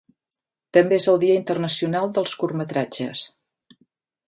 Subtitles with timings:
[0.77, 3.25] També és el dia internacional dels curtmetratges.